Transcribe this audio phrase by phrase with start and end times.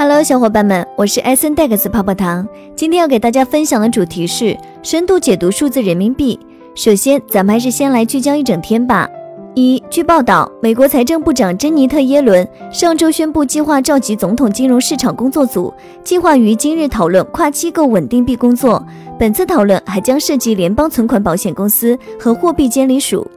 [0.00, 2.46] Hello，小伙伴们，我是艾森戴克斯泡泡糖。
[2.76, 6.38] 今天要给大家分享的主题是深度解读数字人民币。
[6.76, 9.08] 首先，咱们还是先来聚焦一整天吧。
[9.56, 18.80] 一，据报道，美国财政部长珍妮特·耶伦上周宣布，计划召集总统金融市场工作组，计划于今日讨论跨机构稳定币工作。
[19.18, 23.28] 本次讨论还将涉及联邦存款保险公司和货币监理署。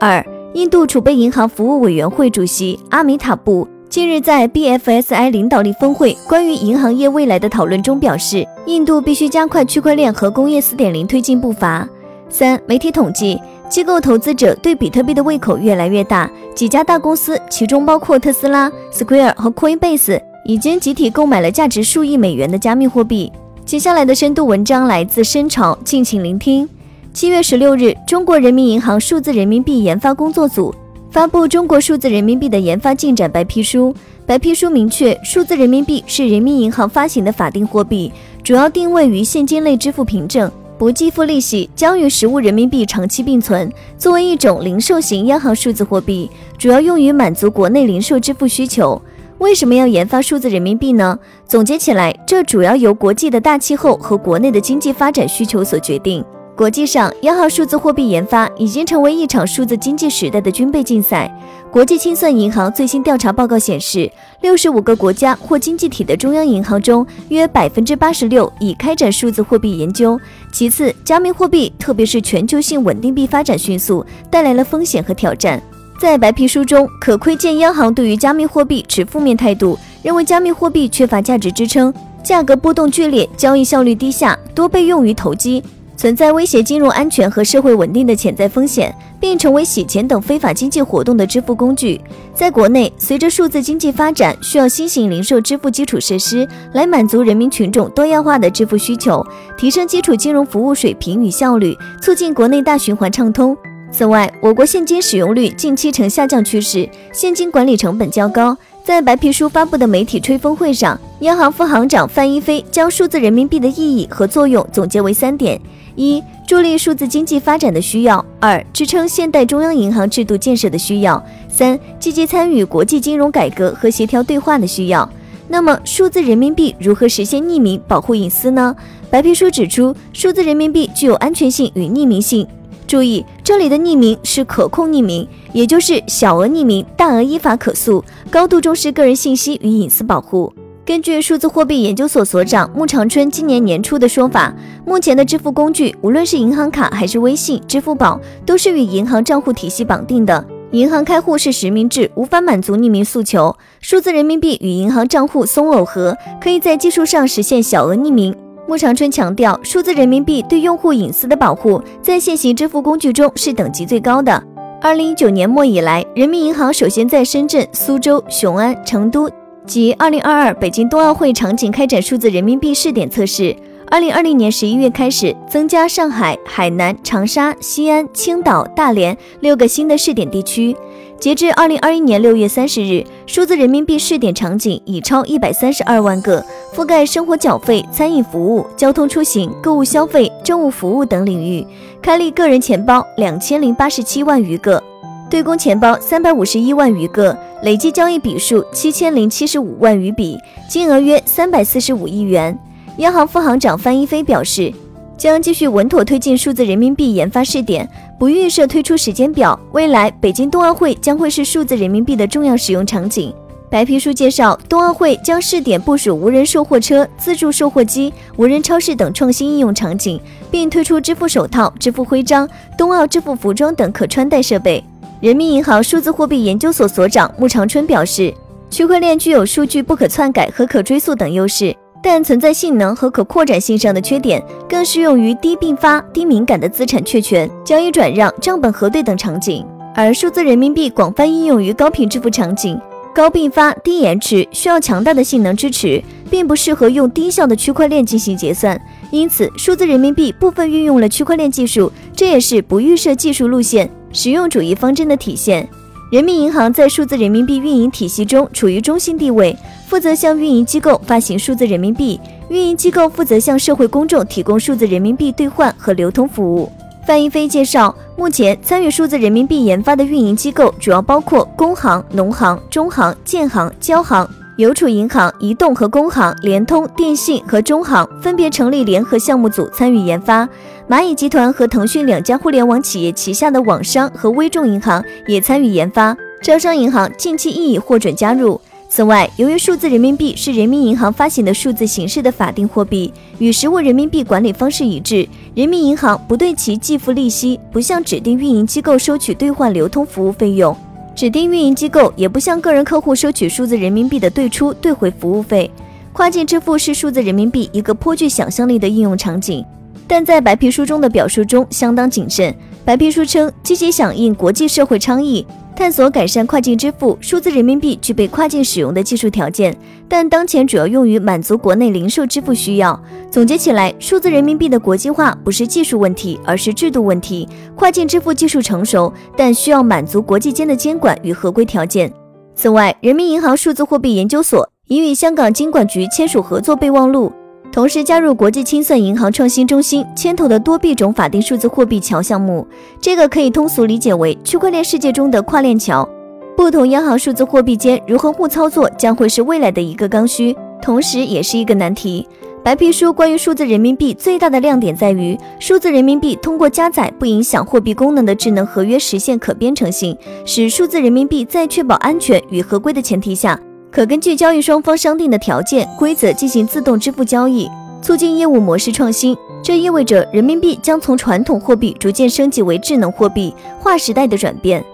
[0.00, 3.68] 二，印度储备银行服务委员会主席阿米塔布。
[3.90, 11.88] 近日，在 BFSI 领导力峰会关于银行业未来的讨论中表示，印度必须加快区块链和工业4.0推进步伐。
[12.28, 23.32] 三、媒体统计，机构投资者对比特币的胃口越来越大，几家大公司，其中包括特斯拉、Square 和 Coinbase，已经集体购买了价值数亿美元的加密货币。
[23.64, 26.68] 接下来的深度文章来自深潮，敬请聆听。
[27.12, 30.72] 七月十六日，中国人民银行数字人民币研发工作组。
[31.10, 33.92] 发布中国数字人民币的研发进展白皮书。
[34.24, 38.12] 白皮书明确，数字人民币是人民银行发行的法定货币，
[38.44, 43.68] 主要定位于现金类支付凭证，不计付利息，将与实物人民币长期并存。
[43.98, 49.00] 作为一种零售型央行数字货币，主要用于满足国内零售支付需求。
[49.38, 51.18] 为什么要研发数字人民币呢？
[51.44, 56.24] 总结起来，这主要由国际的大气候和国内的经济发展需求所决定。
[56.56, 61.34] 国际上，央行数字货币研发已经成为一场数字经济时代的军备竞赛。
[61.70, 64.10] 国际清算银行最新调查报告显示，
[64.42, 70.20] 六十五个国家或经济体的中央银行中，约百分之八十六已开展数字货币研究。
[70.52, 75.62] 其次，加密货币，特别是全球性稳定币发展迅速，带来了风险和挑战。
[75.98, 85.62] 在白皮书中，可窥见央行对于加密货币持负面态度，认为加密货币缺乏价值支撑，价格波动剧烈，交易效率低下，多被用于投机。
[86.00, 92.00] 存在威胁金融安全和社会稳定的潜在风险，并成为洗钱等非法经济活动的支付工具。
[92.32, 99.22] 在国内，随着数字经济发展，需要新型零售支付基础设施来满足人民群众多样化的支付需求，
[99.58, 103.54] 提升基础金融服务水平与效率，促进国内大循环畅通。
[103.92, 108.56] 此外，我国现金使用率近期呈下降趋势，现金管理成本较高。
[108.82, 115.60] 在白皮书发布的媒体吹风会上，央行副行长范一飞将数字人民币的意义和作用总结为三点。
[115.96, 125.08] 一、助力数字经济发展的需要；二、支撑现代中央银行制度建设的需要；三、积极参与国际金融改革和协调对话的需要。
[125.46, 128.74] 那么，数字人民币如何实现匿名、保护隐私呢？
[129.10, 132.46] 白皮书指出，数字人民币具有安全性与匿名性。
[132.90, 140.52] 注意，这里的匿名是可控匿名，也就是小额匿名，大额依法可诉，高度重视个人信息与隐私保护。
[140.84, 144.52] 根据数字货币研究所所长穆长春今年年初的说法，
[144.84, 150.44] 目前的支付工具，无论是银行卡还是微信、支付宝，都是与银行账户体系绑定的。
[150.72, 153.56] 银行开户是实名制，无法满足匿名诉求。
[153.80, 158.34] 数字人民币与银行账户松耦合，可以在技术上实现小额匿名。
[158.70, 164.40] 穆长春强调，数字人民币对用户隐私的保护，在现行支付工具中是等级最高的。
[164.80, 169.28] 二零一九年末以来，人民银行首先在深圳、苏州、雄安、成都。
[169.66, 173.54] 及二零二二北京冬奥会场景开展数字人民币试点测试。
[173.88, 180.76] 二零二零年十一月开始增加上海、海南、长沙、西安、青岛、大连六个新的试点地区。
[181.18, 186.44] 截至二零二一年六月三十日，数字人民币试点场景已超一百三十二万个，
[186.74, 191.66] 覆盖生活缴费、餐饮服务、交通出行、购物消费、政务服务等领域。
[192.00, 194.82] 开立个人钱包两千零八十七万余个。
[195.28, 200.36] 对公钱包三百五十一万余个，累计交易笔数七千零七十五万余笔，
[200.68, 202.56] 金额约三百四十五亿元。
[202.98, 204.72] 央行副行长范一飞表示，
[205.16, 207.88] 将继续稳妥推进数字人民币研发试点，
[208.18, 209.58] 不预设推出时间表。
[209.72, 213.32] 未来北京冬奥会将会是数字人民币的重要使用场景。
[213.70, 220.20] 白皮书介绍，冬奥会将试点部署无人售货车、自助售货机、无人超市等创新应用场景，
[220.50, 224.82] 并推出支付手套、支付徽章、冬奥支付服装等可穿戴设备。
[225.20, 228.34] 人民银行数字货币研究所所长穆长春表示，
[228.68, 231.72] 区块链具有数据不可篡改和可追溯等优势，
[232.02, 239.64] 但存在性能和可扩展性上的缺点，更适用于低并发、低敏感的资产确权、交易转让、账本核对等场景。
[239.94, 242.80] 而数字人民币广泛应用于高频支付场景，
[243.14, 248.80] 高并发、低延迟，需要强大的性能支持，并不适合用低效的区块链进行结算。
[249.10, 253.90] 因此，数字人民币部分运用了区块链技术，这也是不预设技术路线。
[254.12, 255.68] 实用主义方针的体现。
[256.10, 259.56] 人民银行在数字人民币运营体系中处于中心地位，
[259.86, 262.18] 负责向运营机构发行数字人民币，
[262.48, 266.70] 运营机构负责向社会公众提供数字人民币兑换和流通服务。
[267.06, 274.28] 范一飞介绍，目前参与数字人民币研发的运营机构主要包括工行、农行、中行、建行、交行、
[274.58, 280.46] 邮储银行、移动和工行、联通、电信和中行分别成立联合项目组参与研发。
[280.86, 286.14] 蚂蚁集团和腾讯两家互联网企业旗下的网商和微众银行也参与研发。
[286.42, 288.60] 招商银行近期亦已获准加入。
[288.92, 300.76] 此外，由于数字人民币是人民银行发行的数字形式的法定货币，与实物人民币管理方式一致，人民银行不对其计付利息，不向指定运营机构收取兑换流通服务费用，
[301.14, 305.70] 指定运营机构也不向个人客户收取数字人民币的兑出兑回服务费。
[306.12, 309.64] 跨境支付是数字人民币一个颇具想象力的应用场景，
[310.08, 312.52] 但在白皮书中的表述中相当谨慎。
[312.84, 315.46] 白皮书称，积极响应国际社会倡议。
[315.76, 319.74] 探索改善跨境支付，数字人民币具备跨境使用的技术条件，
[320.06, 323.02] 但当前主要用于满足国内零售支付需要。
[323.30, 327.48] 总结起来，数字人民币的国际化不是技术问题，而是制度问题。
[327.74, 332.12] 跨境支付技术成熟，但需要满足国际间的监管与合规条件。
[332.54, 337.32] 此外，人民银行数字货币研究所已与香港金管局签署合作备忘录。
[337.72, 342.66] 同时加入国际清算银行创新中心牵头的多币种法定数字货币桥项目，
[343.00, 346.08] 这个可以通俗理解为区块链世界中的跨链桥。
[346.56, 352.26] 不同央行数字货币间如何互操作，将会是未来的一个刚需，同时也是一个难题。
[352.62, 360.14] 白皮书关于数字人民币最大的亮点在于，数字人民币通过加载不影响货币功能的智能合约实现可编程性，
[360.44, 363.58] 使数字人民币在确保安全与合规的前提下。
[363.92, 367.68] 可根据交易双方商定的条件规则进行自动支付交易，
[368.00, 369.36] 促进业务模式创新。
[369.62, 374.84] 这意味着人民币将从传统货币逐渐升级为智能货币，划时代的转变。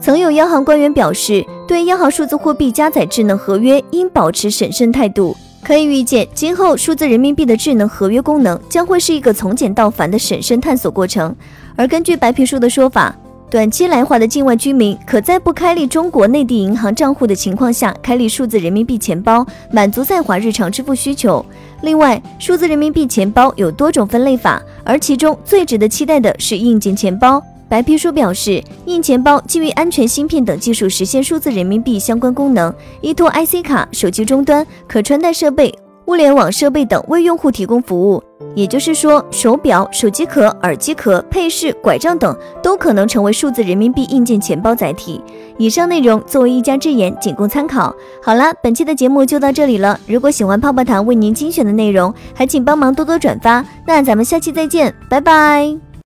[0.00, 5.36] 曾有央行官员表示，对央行数字货币加载智能合约应保持审慎态度。
[5.62, 11.34] 可以预见，今后数字人民币的智能合约功能将会是一个从简到繁的审慎探索过程。
[11.76, 13.14] 而根据白皮书的说法。
[13.50, 21.44] 短期来华的境外居民可在不开立中国内地银行账户的情况下开立数字人民币钱包，满足在华日常支付需求。
[21.82, 27.42] 另外，数字人民币钱包有多种分类法，而其中最值得期待的是硬件钱包。
[27.68, 35.76] 白皮书表示，硬钱包基于安全芯片等技术实现数字人民币相关功能，依托 IC 卡、手机终端、可穿戴设备。
[36.06, 38.22] 物联网设备等为用户提供服务，
[38.54, 45.20] 也就是说，手表、手机壳、耳机壳、配饰、拐杖等都可能成为数字人民币硬件钱包载体。
[45.56, 47.94] 以上内容作为一家之言，仅供参考。
[48.22, 49.98] 好了，本期的节目就到这里了。
[50.06, 53.64] 如果喜欢泡泡糖为您精选的内容，还请帮忙多多转发。
[53.86, 55.89] 那咱们下期再见，拜拜。